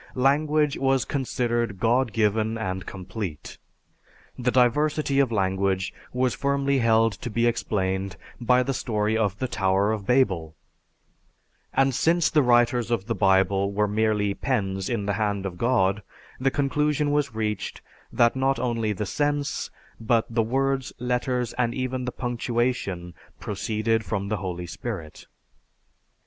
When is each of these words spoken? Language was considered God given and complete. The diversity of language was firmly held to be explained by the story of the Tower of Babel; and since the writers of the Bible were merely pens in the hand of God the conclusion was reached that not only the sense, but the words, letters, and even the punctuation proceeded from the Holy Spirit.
Language 0.15 0.79
was 0.79 1.05
considered 1.05 1.79
God 1.79 2.11
given 2.11 2.57
and 2.57 2.87
complete. 2.87 3.59
The 4.35 4.49
diversity 4.49 5.19
of 5.19 5.31
language 5.31 5.93
was 6.11 6.33
firmly 6.33 6.79
held 6.79 7.11
to 7.21 7.29
be 7.29 7.45
explained 7.45 8.15
by 8.39 8.63
the 8.63 8.73
story 8.73 9.15
of 9.15 9.37
the 9.37 9.47
Tower 9.47 9.91
of 9.91 10.07
Babel; 10.07 10.55
and 11.71 11.93
since 11.93 12.31
the 12.31 12.41
writers 12.41 12.89
of 12.89 13.05
the 13.05 13.13
Bible 13.13 13.71
were 13.71 13.87
merely 13.87 14.33
pens 14.33 14.89
in 14.89 15.05
the 15.05 15.13
hand 15.21 15.45
of 15.45 15.59
God 15.59 16.01
the 16.39 16.49
conclusion 16.49 17.11
was 17.11 17.35
reached 17.35 17.83
that 18.11 18.35
not 18.35 18.57
only 18.57 18.93
the 18.93 19.05
sense, 19.05 19.69
but 19.99 20.25
the 20.33 20.41
words, 20.41 20.91
letters, 20.97 21.53
and 21.59 21.75
even 21.75 22.05
the 22.05 22.11
punctuation 22.11 23.13
proceeded 23.39 24.03
from 24.03 24.29
the 24.29 24.37
Holy 24.37 24.65
Spirit. 24.65 25.27